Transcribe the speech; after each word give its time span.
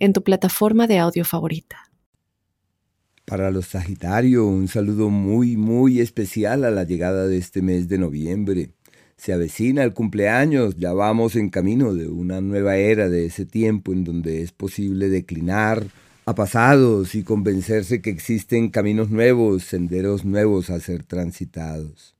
en 0.00 0.12
tu 0.12 0.24
plataforma 0.24 0.86
de 0.86 0.98
audio 0.98 1.24
favorita. 1.24 1.76
Para 3.26 3.52
los 3.52 3.66
Sagitario, 3.66 4.46
un 4.46 4.66
saludo 4.66 5.08
muy, 5.08 5.56
muy 5.56 6.00
especial 6.00 6.64
a 6.64 6.72
la 6.72 6.82
llegada 6.82 7.28
de 7.28 7.38
este 7.38 7.62
mes 7.62 7.86
de 7.86 7.98
noviembre. 7.98 8.70
Se 9.16 9.32
avecina 9.32 9.84
el 9.84 9.92
cumpleaños, 9.92 10.76
ya 10.76 10.92
vamos 10.94 11.36
en 11.36 11.50
camino 11.50 11.94
de 11.94 12.08
una 12.08 12.40
nueva 12.40 12.76
era 12.76 13.08
de 13.08 13.26
ese 13.26 13.46
tiempo 13.46 13.92
en 13.92 14.02
donde 14.02 14.42
es 14.42 14.50
posible 14.50 15.08
declinar 15.10 15.86
a 16.24 16.34
pasados 16.34 17.14
y 17.14 17.22
convencerse 17.22 18.02
que 18.02 18.10
existen 18.10 18.70
caminos 18.70 19.10
nuevos, 19.10 19.62
senderos 19.62 20.24
nuevos 20.24 20.70
a 20.70 20.80
ser 20.80 21.04
transitados. 21.04 22.16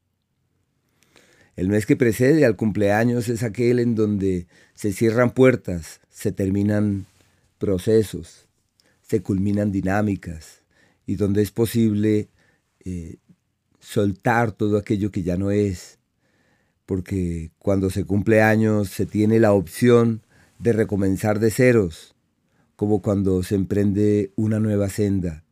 El 1.56 1.68
mes 1.68 1.86
que 1.86 1.96
precede 1.96 2.44
al 2.44 2.56
cumpleaños 2.56 3.28
es 3.28 3.42
aquel 3.42 3.80
en 3.80 3.94
donde 3.94 4.46
se 4.74 4.92
cierran 4.92 5.32
puertas, 5.32 6.00
se 6.08 6.32
terminan 6.32 7.06
procesos, 7.60 8.48
se 9.02 9.22
culminan 9.22 9.70
dinámicas 9.70 10.64
y 11.06 11.14
donde 11.14 11.42
es 11.42 11.52
posible 11.52 12.30
eh, 12.84 13.18
soltar 13.78 14.50
todo 14.50 14.78
aquello 14.78 15.12
que 15.12 15.22
ya 15.22 15.36
no 15.36 15.52
es, 15.52 15.98
porque 16.86 17.52
cuando 17.58 17.90
se 17.90 18.04
cumple 18.04 18.42
años 18.42 18.88
se 18.88 19.06
tiene 19.06 19.38
la 19.38 19.52
opción 19.52 20.22
de 20.58 20.72
recomenzar 20.72 21.38
de 21.38 21.50
ceros, 21.50 22.16
como 22.76 23.02
cuando 23.02 23.42
se 23.42 23.54
emprende 23.54 24.32
una 24.36 24.58
nueva 24.58 24.88
senda. 24.88 25.44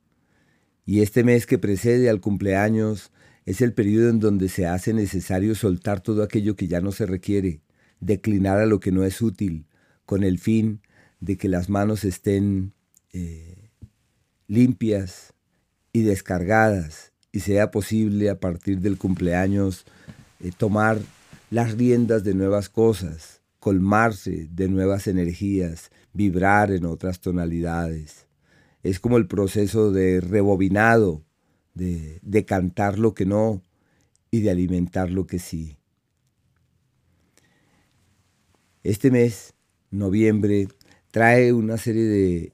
Y 0.86 1.02
este 1.02 1.22
mes 1.22 1.46
que 1.46 1.58
precede 1.58 2.08
al 2.08 2.20
cumpleaños 2.20 3.12
es 3.44 3.60
el 3.60 3.74
periodo 3.74 4.08
en 4.08 4.18
donde 4.18 4.48
se 4.48 4.66
hace 4.66 4.94
necesario 4.94 5.54
soltar 5.54 6.00
todo 6.00 6.22
aquello 6.22 6.56
que 6.56 6.68
ya 6.68 6.80
no 6.80 6.90
se 6.90 7.04
requiere, 7.04 7.60
declinar 8.00 8.58
a 8.58 8.66
lo 8.66 8.80
que 8.80 8.92
no 8.92 9.04
es 9.04 9.20
útil, 9.20 9.66
con 10.06 10.24
el 10.24 10.38
fin 10.38 10.80
de 11.20 11.36
que 11.36 11.48
las 11.48 11.68
manos 11.68 12.04
estén 12.04 12.72
eh, 13.12 13.70
limpias 14.46 15.34
y 15.92 16.02
descargadas 16.02 17.12
y 17.32 17.40
sea 17.40 17.70
posible 17.70 18.30
a 18.30 18.40
partir 18.40 18.80
del 18.80 18.98
cumpleaños 18.98 19.84
eh, 20.40 20.52
tomar 20.56 20.98
las 21.50 21.76
riendas 21.76 22.24
de 22.24 22.34
nuevas 22.34 22.68
cosas, 22.68 23.40
colmarse 23.58 24.48
de 24.50 24.68
nuevas 24.68 25.06
energías, 25.06 25.90
vibrar 26.12 26.70
en 26.72 26.84
otras 26.84 27.20
tonalidades. 27.20 28.26
Es 28.82 29.00
como 29.00 29.16
el 29.16 29.26
proceso 29.26 29.90
de 29.90 30.20
rebobinado, 30.20 31.24
de, 31.74 32.18
de 32.22 32.44
cantar 32.44 32.98
lo 32.98 33.14
que 33.14 33.26
no 33.26 33.62
y 34.30 34.40
de 34.40 34.50
alimentar 34.50 35.10
lo 35.10 35.26
que 35.26 35.38
sí. 35.38 35.76
Este 38.82 39.10
mes, 39.10 39.54
noviembre, 39.90 40.68
trae 41.10 41.52
una 41.52 41.76
serie 41.76 42.04
de 42.04 42.52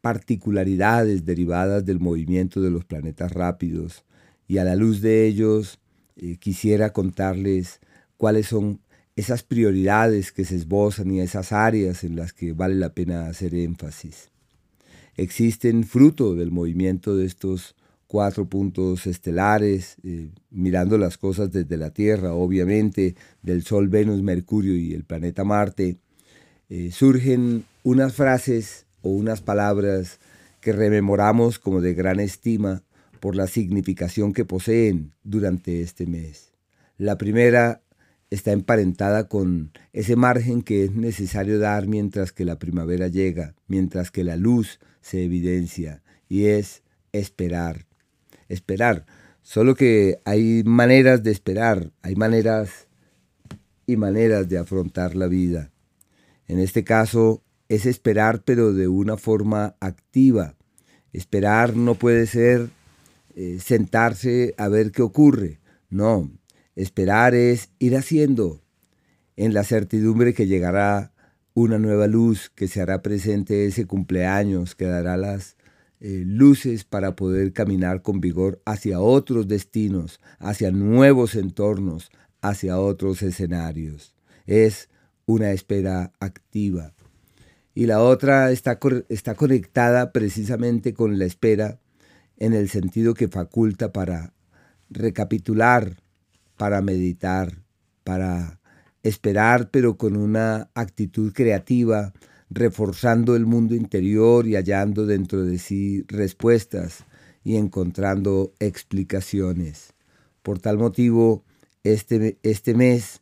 particularidades 0.00 1.24
derivadas 1.24 1.84
del 1.84 2.00
movimiento 2.00 2.60
de 2.60 2.70
los 2.70 2.84
planetas 2.84 3.32
rápidos 3.32 4.04
y 4.46 4.58
a 4.58 4.64
la 4.64 4.76
luz 4.76 5.00
de 5.00 5.26
ellos 5.26 5.78
eh, 6.16 6.36
quisiera 6.36 6.92
contarles 6.92 7.80
cuáles 8.16 8.46
son 8.46 8.80
esas 9.16 9.42
prioridades 9.42 10.32
que 10.32 10.44
se 10.44 10.56
esbozan 10.56 11.10
y 11.12 11.20
esas 11.20 11.52
áreas 11.52 12.04
en 12.04 12.16
las 12.16 12.32
que 12.32 12.52
vale 12.52 12.74
la 12.74 12.92
pena 12.92 13.28
hacer 13.28 13.54
énfasis. 13.54 14.30
Existen 15.16 15.84
fruto 15.84 16.34
del 16.34 16.50
movimiento 16.50 17.16
de 17.16 17.24
estos 17.24 17.76
cuatro 18.06 18.46
puntos 18.46 19.06
estelares, 19.06 19.96
eh, 20.02 20.28
mirando 20.50 20.98
las 20.98 21.16
cosas 21.18 21.50
desde 21.50 21.76
la 21.76 21.90
Tierra, 21.90 22.34
obviamente, 22.34 23.14
del 23.42 23.62
Sol, 23.62 23.88
Venus, 23.88 24.22
Mercurio 24.22 24.76
y 24.76 24.92
el 24.92 25.04
planeta 25.04 25.44
Marte, 25.44 25.96
eh, 26.68 26.90
surgen 26.92 27.64
unas 27.84 28.14
frases 28.14 28.86
o 29.02 29.10
unas 29.10 29.42
palabras 29.42 30.18
que 30.60 30.72
rememoramos 30.72 31.58
como 31.58 31.82
de 31.82 31.92
gran 31.92 32.18
estima 32.18 32.82
por 33.20 33.36
la 33.36 33.46
significación 33.46 34.32
que 34.32 34.46
poseen 34.46 35.12
durante 35.22 35.82
este 35.82 36.06
mes. 36.06 36.54
La 36.96 37.18
primera 37.18 37.82
está 38.30 38.52
emparentada 38.52 39.28
con 39.28 39.70
ese 39.92 40.16
margen 40.16 40.62
que 40.62 40.84
es 40.84 40.92
necesario 40.92 41.58
dar 41.58 41.86
mientras 41.86 42.32
que 42.32 42.46
la 42.46 42.58
primavera 42.58 43.08
llega, 43.08 43.54
mientras 43.68 44.10
que 44.10 44.24
la 44.24 44.36
luz 44.36 44.80
se 45.02 45.22
evidencia, 45.22 46.02
y 46.26 46.46
es 46.46 46.82
esperar. 47.12 47.86
Esperar. 48.48 49.04
Solo 49.42 49.74
que 49.74 50.20
hay 50.24 50.62
maneras 50.64 51.22
de 51.22 51.32
esperar, 51.32 51.92
hay 52.00 52.16
maneras 52.16 52.88
y 53.86 53.96
maneras 53.96 54.48
de 54.48 54.56
afrontar 54.56 55.14
la 55.14 55.26
vida. 55.26 55.70
En 56.46 56.58
este 56.58 56.82
caso, 56.82 57.43
es 57.74 57.86
esperar 57.86 58.42
pero 58.44 58.72
de 58.72 58.88
una 58.88 59.16
forma 59.16 59.76
activa. 59.80 60.56
Esperar 61.12 61.76
no 61.76 61.94
puede 61.94 62.26
ser 62.26 62.70
eh, 63.34 63.58
sentarse 63.60 64.54
a 64.58 64.68
ver 64.68 64.92
qué 64.92 65.02
ocurre. 65.02 65.60
No, 65.90 66.30
esperar 66.74 67.34
es 67.34 67.70
ir 67.78 67.96
haciendo 67.96 68.62
en 69.36 69.54
la 69.54 69.64
certidumbre 69.64 70.34
que 70.34 70.46
llegará 70.46 71.12
una 71.54 71.78
nueva 71.78 72.06
luz, 72.06 72.50
que 72.54 72.68
se 72.68 72.80
hará 72.80 73.02
presente 73.02 73.66
ese 73.66 73.86
cumpleaños, 73.86 74.74
que 74.74 74.86
dará 74.86 75.16
las 75.16 75.56
eh, 76.00 76.24
luces 76.26 76.84
para 76.84 77.14
poder 77.14 77.52
caminar 77.52 78.02
con 78.02 78.20
vigor 78.20 78.60
hacia 78.64 79.00
otros 79.00 79.46
destinos, 79.46 80.20
hacia 80.38 80.72
nuevos 80.72 81.36
entornos, 81.36 82.10
hacia 82.40 82.78
otros 82.80 83.22
escenarios. 83.22 84.14
Es 84.46 84.90
una 85.26 85.52
espera 85.52 86.12
activa 86.18 86.92
y 87.74 87.86
la 87.86 88.02
otra 88.02 88.50
está, 88.52 88.78
está 89.08 89.34
conectada 89.34 90.12
precisamente 90.12 90.94
con 90.94 91.18
la 91.18 91.24
espera 91.24 91.80
en 92.36 92.52
el 92.52 92.68
sentido 92.68 93.14
que 93.14 93.28
faculta 93.28 93.92
para 93.92 94.32
recapitular, 94.90 95.96
para 96.56 96.80
meditar, 96.82 97.62
para 98.04 98.60
esperar, 99.02 99.70
pero 99.70 99.96
con 99.96 100.16
una 100.16 100.70
actitud 100.74 101.32
creativa, 101.32 102.12
reforzando 102.50 103.34
el 103.34 103.46
mundo 103.46 103.74
interior 103.74 104.46
y 104.46 104.54
hallando 104.54 105.06
dentro 105.06 105.44
de 105.44 105.58
sí 105.58 106.04
respuestas 106.06 107.04
y 107.42 107.56
encontrando 107.56 108.52
explicaciones. 108.60 109.94
Por 110.42 110.60
tal 110.60 110.78
motivo, 110.78 111.44
este, 111.82 112.38
este 112.42 112.74
mes 112.74 113.20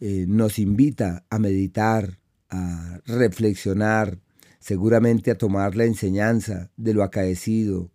eh, 0.00 0.24
nos 0.28 0.58
invita 0.58 1.24
a 1.30 1.38
meditar, 1.38 2.18
a 2.54 3.00
reflexionar, 3.06 4.18
seguramente 4.60 5.32
a 5.32 5.38
tomar 5.38 5.74
la 5.74 5.84
enseñanza 5.84 6.70
de 6.76 6.94
lo 6.94 7.02
acaecido, 7.02 7.90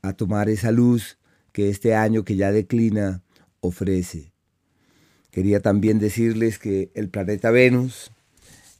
a 0.00 0.14
tomar 0.14 0.48
esa 0.48 0.72
luz 0.72 1.18
que 1.52 1.68
este 1.68 1.94
año 1.94 2.24
que 2.24 2.36
ya 2.36 2.50
declina 2.50 3.22
ofrece. 3.60 4.32
Quería 5.30 5.60
también 5.60 5.98
decirles 5.98 6.58
que 6.58 6.90
el 6.94 7.10
planeta 7.10 7.50
Venus 7.50 8.10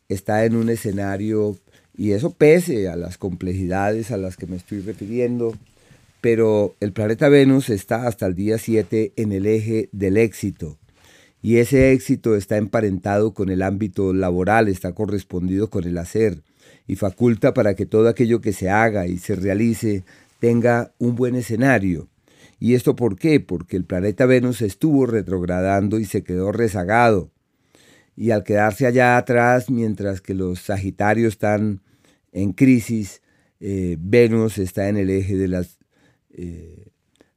está 0.09 0.47
en 0.47 0.57
un 0.57 0.71
escenario, 0.71 1.59
y 1.95 2.13
eso 2.13 2.31
pese 2.31 2.89
a 2.89 2.97
las 2.97 3.19
complejidades 3.19 4.11
a 4.11 4.17
las 4.17 4.37
que 4.37 4.47
me 4.47 4.57
estoy 4.57 4.81
refiriendo, 4.81 5.55
pero 6.23 6.75
el 6.81 6.93
planeta 6.93 7.29
Venus 7.29 7.69
está 7.69 8.07
hasta 8.07 8.27
el 8.27 8.35
día 8.35 8.57
7 8.57 9.13
en 9.17 9.33
el 9.33 9.45
eje 9.45 9.91
del 9.93 10.17
éxito, 10.17 10.79
y 11.41 11.59
ese 11.59 11.93
éxito 11.93 12.37
está 12.37 12.57
emparentado 12.57 13.33
con 13.33 13.49
el 13.49 13.63
ámbito 13.63 14.13
laboral, 14.13 14.69
está 14.69 14.93
correspondido 14.93 15.71
con 15.71 15.85
el 15.85 15.99
hacer 15.99 16.43
y 16.87 16.97
faculta 16.97 17.55
para 17.55 17.75
que 17.75 17.87
todo 17.87 18.09
aquello 18.09 18.41
que 18.41 18.53
se 18.53 18.71
haga 18.71 19.07
y 19.07 19.19
se 19.19 19.37
realice 19.37 20.05
tenga 20.41 20.93
un 20.99 21.15
buen 21.15 21.37
escenario. 21.37 22.09
¿Y 22.59 22.75
esto 22.75 22.97
por 22.97 23.17
qué? 23.17 23.39
Porque 23.39 23.77
el 23.77 23.85
planeta 23.85 24.27
Venus 24.27 24.63
estuvo 24.63 25.07
retrogradando 25.07 26.01
y 26.01 26.05
se 26.05 26.25
quedó 26.25 26.51
rezagado. 26.51 27.31
Y 28.17 28.33
al 28.33 28.43
quedarse 28.43 28.87
allá 28.87 29.17
atrás, 29.17 29.71
mientras 29.71 30.21
que 30.21 30.35
los 30.35 30.61
Sagitarios 30.61 31.35
están 31.35 31.83
en 32.33 32.53
crisis, 32.53 33.23
eh, 33.61 33.97
Venus 34.01 34.59
está 34.59 34.89
en 34.89 34.97
el 34.97 35.11
eje 35.11 35.37
de 35.37 35.47
las 35.47 35.79
eh, 36.31 36.89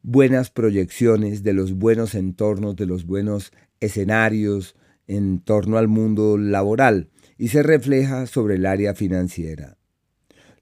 buenas 0.01 0.50
proyecciones, 0.50 1.44
de 1.44 1.53
los 1.53 1.74
buenos 1.74 2.15
entornos, 2.15 2.75
de 2.75 2.88
los 2.88 3.06
buenos 3.06 3.51
escenarios 3.81 4.75
en 5.07 5.39
torno 5.39 5.78
al 5.78 5.89
mundo 5.89 6.38
laboral 6.38 7.10
y 7.38 7.50
se 7.50 7.63
refleja 7.63 8.28
sobre 8.28 8.56
el 8.56 8.66
área 8.66 8.94
financiera. 8.95 9.78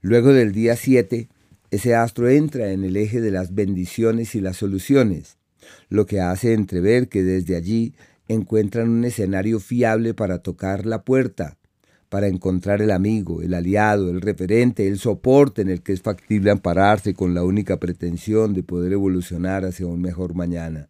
Luego 0.00 0.32
del 0.32 0.52
día 0.52 0.76
7, 0.76 1.28
ese 1.70 1.94
astro 1.94 2.28
entra 2.28 2.72
en 2.72 2.84
el 2.84 2.96
eje 2.96 3.20
de 3.20 3.30
las 3.30 3.54
bendiciones 3.54 4.34
y 4.34 4.40
las 4.40 4.56
soluciones, 4.56 5.36
lo 5.88 6.06
que 6.06 6.20
hace 6.20 6.54
entrever 6.54 7.08
que 7.08 7.22
desde 7.22 7.54
allí 7.54 7.94
encuentran 8.28 8.88
un 8.88 9.04
escenario 9.04 9.60
fiable 9.60 10.14
para 10.14 10.38
tocar 10.38 10.86
la 10.86 11.04
puerta, 11.04 11.58
para 12.08 12.26
encontrar 12.26 12.82
el 12.82 12.90
amigo, 12.90 13.42
el 13.42 13.54
aliado, 13.54 14.10
el 14.10 14.20
referente, 14.20 14.88
el 14.88 14.98
soporte 14.98 15.62
en 15.62 15.68
el 15.68 15.82
que 15.82 15.92
es 15.92 16.02
factible 16.02 16.50
ampararse 16.50 17.14
con 17.14 17.34
la 17.34 17.44
única 17.44 17.78
pretensión 17.78 18.52
de 18.52 18.62
poder 18.62 18.92
evolucionar 18.92 19.64
hacia 19.64 19.86
un 19.86 20.00
mejor 20.00 20.34
mañana. 20.34 20.88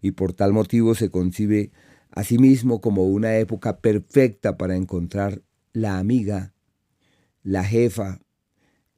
Y 0.00 0.12
por 0.12 0.32
tal 0.32 0.52
motivo 0.52 0.94
se 0.94 1.10
concibe 1.10 1.72
a 2.10 2.24
sí 2.24 2.38
mismo 2.38 2.80
como 2.80 3.04
una 3.04 3.36
época 3.36 3.78
perfecta 3.78 4.56
para 4.56 4.76
encontrar 4.76 5.42
la 5.72 5.98
amiga, 5.98 6.54
la 7.42 7.64
jefa, 7.64 8.20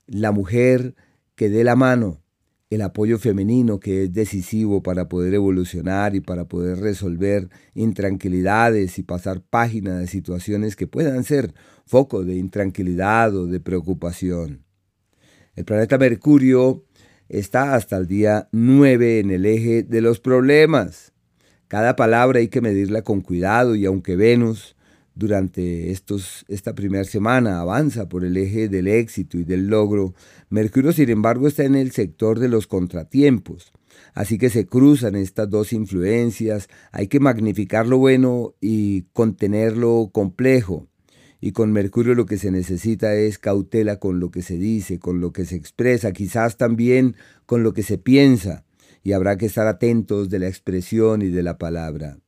la 0.06 0.32
mujer 0.32 0.94
que 1.35 1.49
dé 1.49 1.64
la 1.64 1.76
mano, 1.76 2.23
el 2.70 2.82
apoyo 2.82 3.19
femenino 3.19 3.81
que 3.81 4.05
es 4.05 4.12
decisivo 4.12 4.82
para 4.82 5.08
poder 5.08 5.35
evolucionar 5.35 6.14
y 6.14 6.20
para 6.20 6.47
poder 6.47 6.79
resolver 6.79 7.49
intranquilidades 7.75 8.99
y 8.99 9.03
pasar 9.03 9.43
página 9.43 9.99
de 9.99 10.06
situaciones 10.06 10.76
que 10.76 10.87
puedan 10.87 11.25
ser 11.25 11.53
foco 11.85 12.25
de 12.25 12.37
intranquilidad 12.37 13.35
o 13.35 13.46
de 13.46 13.58
preocupación. 13.58 14.64
El 15.56 15.64
planeta 15.64 15.99
Mercurio 15.99 16.85
está 17.31 17.75
hasta 17.75 17.97
el 17.97 18.06
día 18.06 18.49
9 18.53 19.21
en 19.21 19.31
el 19.31 19.47
eje 19.47 19.82
de 19.85 20.00
los 20.00 20.21
problemas. 20.21 21.12
Cada 21.69 21.94
palabra 21.94 22.41
hay 22.41 22.49
que 22.49 22.61
medirla 22.61 23.03
con 23.03 23.21
cuidado 23.21 23.77
y 23.77 23.87
aunque 23.87 24.17
Venus 24.17 24.77
durante 25.15 25.91
estos, 25.93 26.44
esta 26.49 26.75
primera 26.75 27.05
semana 27.05 27.61
avanza 27.61 28.09
por 28.09 28.25
el 28.25 28.37
eje 28.37 28.69
del 28.69 28.88
éxito 28.88 29.38
y 29.38 29.44
del 29.44 29.69
logro, 29.69 30.15
Mercurio 30.49 30.93
sin 30.93 31.11
embargo 31.11 31.47
está 31.47 31.65
en 31.65 31.77
el 31.77 31.93
sector 31.93 32.41
de 32.41 32.49
los 32.49 32.67
contratiempos. 32.67 33.73
Así 34.12 34.38
que 34.38 34.50
se 34.50 34.67
cruzan 34.67 35.15
estas 35.15 35.49
dos 35.49 35.73
influencias, 35.73 36.69
hay 36.91 37.06
que 37.06 37.21
magnificar 37.21 37.87
lo 37.87 37.99
bueno 37.99 38.55
y 38.61 39.03
contener 39.12 39.77
lo 39.77 40.11
complejo. 40.12 40.90
Y 41.41 41.53
con 41.53 41.73
Mercurio 41.73 42.15
lo 42.15 42.27
que 42.27 42.37
se 42.37 42.51
necesita 42.51 43.15
es 43.15 43.39
cautela 43.39 43.99
con 43.99 44.21
lo 44.21 44.31
que 44.31 44.43
se 44.43 44.59
dice, 44.59 44.99
con 44.99 45.21
lo 45.21 45.33
que 45.33 45.45
se 45.47 45.57
expresa, 45.57 46.13
quizás 46.13 46.57
también 46.57 47.17
con 47.47 47.63
lo 47.63 47.73
que 47.73 47.83
se 47.83 47.97
piensa, 47.97 48.65
y 49.03 49.13
habrá 49.13 49.39
que 49.39 49.47
estar 49.47 49.67
atentos 49.67 50.29
de 50.29 50.39
la 50.39 50.49
expresión 50.49 51.23
y 51.23 51.29
de 51.29 51.43
la 51.43 51.57
palabra. 51.57 52.19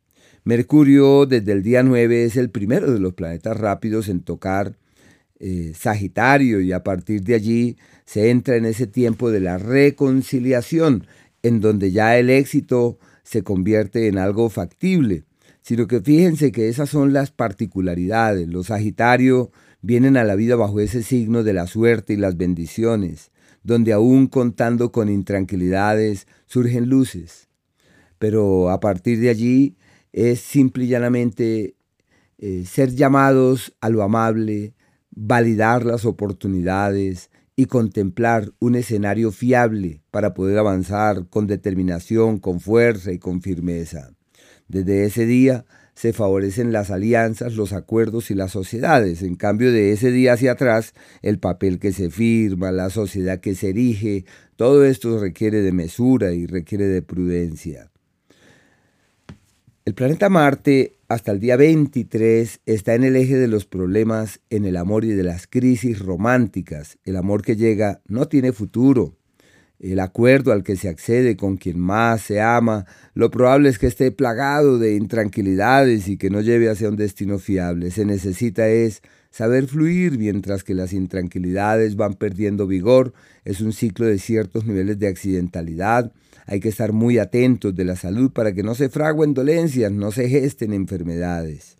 Mercurio 0.45 1.27
desde 1.27 1.53
el 1.53 1.63
día 1.63 1.83
9 1.83 2.25
es 2.25 2.37
el 2.37 2.51
primero 2.51 2.91
de 2.91 2.99
los 2.99 3.13
planetas 3.13 3.57
rápidos 3.57 4.09
en 4.09 4.23
tocar 4.23 4.77
eh, 5.39 5.73
Sagitario 5.75 6.61
y 6.61 6.73
a 6.73 6.83
partir 6.83 7.23
de 7.23 7.35
allí 7.35 7.77
se 8.05 8.31
entra 8.31 8.57
en 8.57 8.65
ese 8.65 8.87
tiempo 8.87 9.31
de 9.31 9.41
la 9.41 9.59
reconciliación, 9.59 11.07
en 11.43 11.61
donde 11.61 11.91
ya 11.93 12.17
el 12.17 12.31
éxito 12.31 12.99
se 13.25 13.43
convierte 13.43 14.07
en 14.07 14.19
algo 14.19 14.49
factible. 14.51 15.25
Sino 15.63 15.87
que 15.87 16.01
fíjense 16.01 16.53
que 16.53 16.69
esas 16.69 16.91
son 16.91 17.13
las 17.13 17.31
particularidades. 17.31 18.49
Los 18.49 18.67
Sagitario 18.67 19.53
vienen 19.81 20.17
a 20.17 20.25
la 20.25 20.35
vida 20.35 20.57
bajo 20.57 20.81
ese 20.81 21.03
signo 21.03 21.43
de 21.43 21.53
la 21.53 21.67
suerte 21.67 22.13
y 22.13 22.17
las 22.17 22.37
bendiciones, 22.37 23.31
donde 23.63 23.93
aún 23.93 24.27
contando 24.27 24.93
con 24.93 25.09
intranquilidades 25.09 26.27
surgen 26.47 26.89
luces. 26.89 27.49
Pero 28.19 28.71
a 28.71 28.81
partir 28.81 29.21
de 29.21 29.31
allí 29.31 29.77
es 30.13 30.41
simple 30.41 30.85
y 30.85 30.89
llanamente 30.89 31.75
eh, 32.39 32.65
ser 32.67 32.95
llamados 32.95 33.75
a 33.81 33.89
lo 33.89 34.03
amable, 34.03 34.75
validar 35.11 35.85
las 35.85 36.05
oportunidades 36.05 37.31
y 37.55 37.67
contemplar 37.67 38.53
un 38.59 38.75
escenario 38.75 39.31
fiable 39.31 40.03
para 40.11 40.35
poder 40.35 40.59
avanzar 40.59 41.29
con 41.29 41.47
determinación, 41.47 42.39
con 42.39 42.61
fuerza 42.61 43.13
y 43.13 43.19
con 43.19 43.43
firmeza. 43.43 44.13
Desde 44.69 45.05
ese 45.05 45.27
día 45.27 45.65
se 45.95 46.13
favorecen 46.13 46.73
las 46.73 46.91
alianzas, 46.91 47.55
los 47.55 47.73
acuerdos 47.73 48.31
y 48.31 48.35
las 48.35 48.53
sociedades. 48.53 49.23
En 49.23 49.35
cambio, 49.35 49.73
de 49.73 49.93
ese 49.93 50.11
día 50.11 50.33
hacia 50.33 50.53
atrás, 50.53 50.95
el 51.21 51.39
papel 51.39 51.79
que 51.79 51.93
se 51.93 52.11
firma, 52.11 52.73
la 52.73 52.91
sociedad 52.91 53.41
que 53.41 53.55
se 53.55 53.71
erige, 53.71 54.25
todo 54.57 54.85
esto 54.85 55.19
requiere 55.19 55.61
de 55.61 55.73
mesura 55.73 56.33
y 56.33 56.47
requiere 56.47 56.87
de 56.87 57.03
prudencia. 57.03 57.91
El 59.85 59.95
planeta 59.95 60.29
Marte 60.29 60.99
hasta 61.09 61.33
el 61.33 61.41
día 61.41 61.57
23 61.57 62.61
está 62.67 62.95
en 62.95 63.03
el 63.03 63.17
eje 63.17 63.37
de 63.37 63.49
los 63.49 63.67
problemas 63.67 64.41
en 64.49 64.65
el 64.65 64.77
amor 64.77 65.05
y 65.05 65.09
de 65.09 65.25
las 65.25 65.49
crisis 65.49 65.99
románticas. 65.99 66.99
El 67.05 67.17
amor 67.17 67.43
que 67.43 67.57
llega 67.57 68.01
no 68.07 68.29
tiene 68.29 68.53
futuro. 68.53 69.19
El 69.83 70.01
acuerdo 70.01 70.53
al 70.53 70.63
que 70.63 70.77
se 70.77 70.89
accede 70.89 71.37
con 71.37 71.59
quien 71.59 71.79
más 71.79 72.23
se 72.23 72.41
ama, 72.41 72.87
lo 73.13 73.31
probable 73.31 73.69
es 73.69 73.79
que 73.79 73.89
esté 73.89 74.11
plagado 74.13 74.79
de 74.79 74.95
intranquilidades 74.95 76.09
y 76.09 76.17
que 76.17 76.31
no 76.31 76.41
lleve 76.41 76.71
hacia 76.71 76.89
un 76.89 76.97
destino 76.97 77.39
fiable. 77.39 77.91
Se 77.91 78.07
necesita 78.07 78.69
es 78.69 79.03
saber 79.31 79.67
fluir 79.67 80.17
mientras 80.17 80.65
que 80.65 80.75
las 80.75 80.95
intranquilidades 80.95 81.97
van 81.97 82.15
perdiendo 82.15 82.67
vigor. 82.67 83.13
Es 83.45 83.61
un 83.61 83.75
ciclo 83.75 84.07
de 84.07 84.19
ciertos 84.19 84.65
niveles 84.65 84.99
de 84.99 85.09
accidentalidad 85.09 86.13
hay 86.47 86.61
que 86.61 86.69
estar 86.69 86.93
muy 86.93 87.19
atentos 87.19 87.75
de 87.75 87.85
la 87.85 87.97
salud 87.97 88.31
para 88.31 88.53
que 88.53 88.63
no 88.63 88.75
se 88.75 88.89
fraguen 88.89 89.35
dolencias, 89.35 89.93
no 89.93 90.11
se 90.13 90.29
gesten 90.29 90.73
enfermedades. 90.73 91.77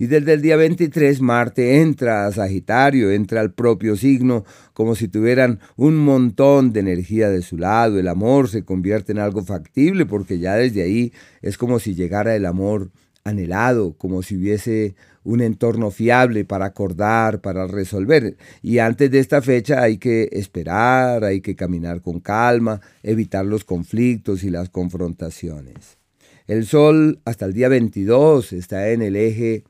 Y 0.00 0.06
desde 0.06 0.32
el 0.32 0.40
día 0.40 0.56
23 0.56 1.20
Marte 1.20 1.82
entra 1.82 2.26
a 2.26 2.32
Sagitario, 2.32 3.10
entra 3.10 3.42
al 3.42 3.52
propio 3.52 3.96
signo, 3.96 4.46
como 4.72 4.94
si 4.94 5.08
tuvieran 5.08 5.60
un 5.76 5.98
montón 5.98 6.72
de 6.72 6.80
energía 6.80 7.28
de 7.28 7.42
su 7.42 7.58
lado. 7.58 7.98
El 7.98 8.08
amor 8.08 8.48
se 8.48 8.64
convierte 8.64 9.12
en 9.12 9.18
algo 9.18 9.44
factible 9.44 10.06
porque 10.06 10.38
ya 10.38 10.54
desde 10.54 10.82
ahí 10.82 11.12
es 11.42 11.58
como 11.58 11.78
si 11.80 11.94
llegara 11.94 12.34
el 12.34 12.46
amor 12.46 12.90
anhelado, 13.24 13.92
como 13.98 14.22
si 14.22 14.38
hubiese 14.38 14.94
un 15.22 15.42
entorno 15.42 15.90
fiable 15.90 16.46
para 16.46 16.64
acordar, 16.64 17.42
para 17.42 17.66
resolver. 17.66 18.38
Y 18.62 18.78
antes 18.78 19.10
de 19.10 19.18
esta 19.18 19.42
fecha 19.42 19.82
hay 19.82 19.98
que 19.98 20.30
esperar, 20.32 21.24
hay 21.24 21.42
que 21.42 21.56
caminar 21.56 22.00
con 22.00 22.20
calma, 22.20 22.80
evitar 23.02 23.44
los 23.44 23.64
conflictos 23.64 24.44
y 24.44 24.50
las 24.50 24.70
confrontaciones. 24.70 25.98
El 26.46 26.64
Sol 26.64 27.20
hasta 27.26 27.44
el 27.44 27.52
día 27.52 27.68
22 27.68 28.54
está 28.54 28.88
en 28.88 29.02
el 29.02 29.14
eje 29.14 29.64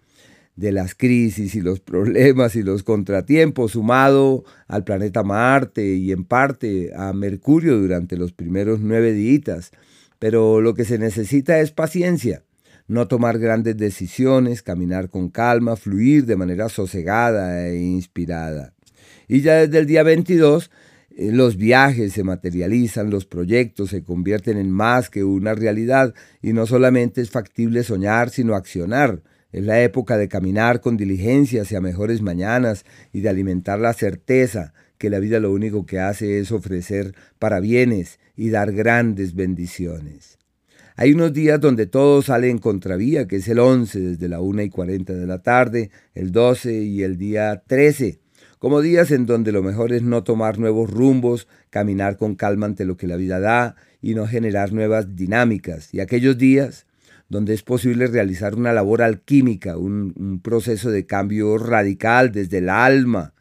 de 0.61 0.73
las 0.73 0.95
crisis 0.95 1.55
y 1.55 1.63
los 1.63 1.81
problemas 1.81 2.55
y 2.55 2.63
los 2.63 2.83
contratiempos, 2.83 3.73
sumado 3.73 4.45
al 4.69 4.85
planeta 4.85 5.23
Marte 5.23 5.95
y 5.95 6.13
en 6.13 6.25
parte 6.25 6.93
a 6.95 7.13
Mercurio 7.15 7.79
durante 7.79 8.17
los 8.17 8.33
primeros 8.33 8.81
nueve 8.81 9.13
días. 9.13 9.71
Pero 10.19 10.61
lo 10.61 10.75
que 10.75 10.85
se 10.85 10.99
necesita 10.99 11.61
es 11.61 11.73
paciencia 11.73 12.43
no 12.91 13.07
tomar 13.07 13.39
grandes 13.39 13.77
decisiones, 13.77 14.63
caminar 14.63 15.11
con 15.11 15.31
calma, 15.31 15.77
fluir 15.77 16.27
de 16.27 16.35
manera 16.35 16.69
sosegada 16.69 17.69
e 17.69 17.77
inspirada. 17.77 18.75
Y 19.29 19.43
ya 19.43 19.55
desde 19.55 19.79
el 19.79 19.87
día 19.87 20.03
22 20.03 20.73
eh, 21.17 21.31
los 21.31 21.57
viajes 21.57 22.13
se 22.13 22.25
materializan, 22.25 23.09
los 23.09 23.27
proyectos 23.27 23.91
se 23.91 24.03
convierten 24.03 24.59
en 24.59 24.73
más 24.73 25.09
que 25.09 25.23
una 25.23 25.55
realidad 25.55 26.15
y 26.43 26.53
no 26.53 26.67
solamente 26.67 27.21
es 27.21 27.31
factible 27.31 27.85
soñar, 27.85 28.31
sino 28.31 28.57
accionar. 28.57 29.23
Es 29.53 29.65
la 29.65 29.83
época 29.83 30.17
de 30.17 30.29
caminar 30.29 30.81
con 30.81 30.97
diligencia 30.97 31.63
hacia 31.63 31.81
mejores 31.81 32.23
mañanas 32.23 32.85
y 33.13 33.21
de 33.21 33.29
alimentar 33.29 33.79
la 33.79 33.93
certeza 33.93 34.73
que 34.97 35.11
la 35.11 35.19
vida 35.19 35.41
lo 35.41 35.51
único 35.51 35.87
que 35.87 35.99
hace 35.99 36.39
es 36.39 36.53
ofrecer 36.53 37.15
para 37.39 37.59
bienes 37.59 38.21
y 38.37 38.51
dar 38.51 38.73
grandes 38.73 39.35
bendiciones. 39.35 40.39
Hay 40.95 41.13
unos 41.13 41.33
días 41.33 41.59
donde 41.59 41.87
todo 41.87 42.21
sale 42.21 42.51
en 42.51 42.59
contravía, 42.59 43.27
que 43.27 43.37
es 43.37 43.49
el 43.49 43.59
11 43.59 44.01
desde 44.01 44.29
la 44.29 44.41
1 44.41 44.63
y 44.63 44.69
40 44.69 45.15
de 45.15 45.27
la 45.27 45.43
tarde, 45.43 45.91
el 46.15 46.31
12 46.31 46.83
y 46.83 47.03
el 47.03 47.17
día 47.17 47.63
13, 47.67 48.21
como 48.59 48.83
días 48.83 49.11
en 49.11 49.25
donde 49.25 49.53
lo 49.53 49.63
mejor 49.63 49.95
es 49.95 50.03
no 50.03 50.23
tomar 50.23 50.59
nuevos 50.59 50.91
rumbos, 50.91 51.49
caminar 51.71 52.19
con 52.19 52.35
calma 52.35 52.67
ante 52.67 52.85
lo 52.85 52.99
que 52.99 53.07
la 53.07 53.17
vida 53.17 53.41
da 53.41 53.77
y 54.03 54.15
no 54.15 54.27
generar 54.27 54.75
nuevas 54.75 55.17
dinámicas. 55.17 55.89
Y 55.95 56.01
aquellos 56.01 56.37
días 56.37 56.87
donde 57.31 57.55
es 57.55 57.63
posible 57.63 58.09
realizar 58.09 58.55
una 58.55 58.75
labor 58.75 59.01
alquímica, 59.01 59.79
un, 59.79 60.13
un 60.17 60.41
proceso 60.41 60.91
de 60.91 61.07
cambio 61.07 61.57
radical 61.57 62.33
desde 62.33 62.59
el 62.59 62.69
alma, 62.69 63.33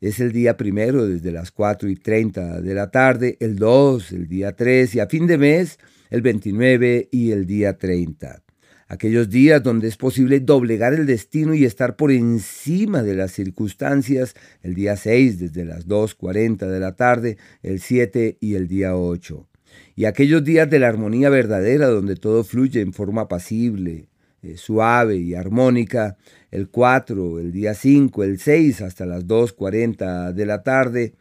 es 0.00 0.20
el 0.20 0.32
día 0.32 0.56
primero 0.56 1.06
desde 1.06 1.32
las 1.32 1.50
4 1.50 1.88
y 1.90 1.96
30 1.96 2.60
de 2.60 2.74
la 2.74 2.90
tarde, 2.90 3.36
el 3.40 3.56
2, 3.56 4.12
el 4.12 4.28
día 4.28 4.52
3 4.52 4.94
y 4.94 5.00
a 5.00 5.06
fin 5.06 5.26
de 5.26 5.36
mes 5.36 5.78
el 6.08 6.22
29 6.22 7.08
y 7.10 7.32
el 7.32 7.46
día 7.46 7.76
30. 7.76 8.42
Aquellos 8.88 9.28
días 9.30 9.62
donde 9.62 9.88
es 9.88 9.96
posible 9.96 10.40
doblegar 10.40 10.94
el 10.94 11.06
destino 11.06 11.54
y 11.54 11.64
estar 11.64 11.96
por 11.96 12.10
encima 12.10 13.02
de 13.02 13.14
las 13.14 13.32
circunstancias, 13.32 14.34
el 14.62 14.74
día 14.74 14.96
6 14.96 15.38
desde 15.38 15.64
las 15.64 15.86
2.40 15.86 16.66
de 16.66 16.80
la 16.80 16.96
tarde, 16.96 17.36
el 17.62 17.80
7 17.80 18.38
y 18.40 18.54
el 18.54 18.68
día 18.68 18.96
8. 18.96 19.49
Y 19.96 20.04
aquellos 20.04 20.44
días 20.44 20.68
de 20.70 20.78
la 20.78 20.88
armonía 20.88 21.30
verdadera 21.30 21.88
donde 21.88 22.16
todo 22.16 22.44
fluye 22.44 22.80
en 22.80 22.92
forma 22.92 23.28
pasible, 23.28 24.08
eh, 24.42 24.56
suave 24.56 25.16
y 25.16 25.34
armónica, 25.34 26.16
el 26.50 26.68
4, 26.68 27.38
el 27.38 27.52
día 27.52 27.74
5, 27.74 28.24
el 28.24 28.38
6 28.38 28.80
hasta 28.82 29.04
las 29.04 29.26
2.40 29.26 30.32
de 30.32 30.46
la 30.46 30.62
tarde 30.62 31.14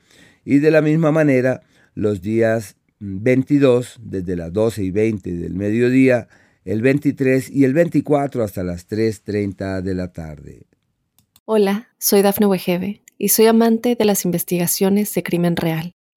y 0.46 0.60
de 0.60 0.72
la 0.72 0.82
misma 0.82 1.12
manera 1.12 1.62
los 1.96 2.22
días 2.22 2.78
22 3.00 4.00
desde 4.02 4.36
las 4.36 4.54
12 4.54 4.84
y 4.84 4.92
20 4.92 5.34
del 5.34 5.54
mediodía, 5.54 6.28
el 6.64 6.82
23 6.82 7.50
y 7.50 7.66
el 7.66 7.74
24 7.74 8.44
hasta 8.44 8.64
las 8.64 8.88
3.30 8.88 9.82
de 9.82 9.96
la 9.96 10.12
tarde. 10.12 10.64
Hola, 11.46 11.90
soy 11.98 12.22
Dafne 12.22 12.46
Wegebe 12.46 13.02
y 13.18 13.30
soy 13.30 13.48
amante 13.48 13.96
de 13.96 14.06
las 14.06 14.24
investigaciones 14.24 15.14
de 15.14 15.24
crimen 15.24 15.56
real. 15.56 15.94